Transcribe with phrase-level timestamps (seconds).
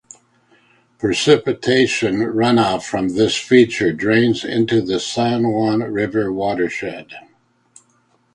[0.97, 7.13] Precipitation runoff from this feature drains into the San Juan River watershed.